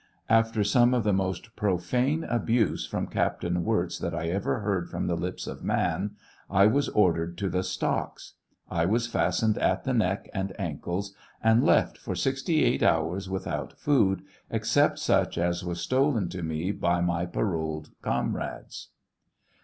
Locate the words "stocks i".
7.61-8.83